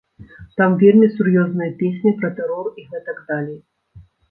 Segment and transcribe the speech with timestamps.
[0.61, 3.57] Там вельмі сур'ёзная песня, пра тэрор і гэтак далей.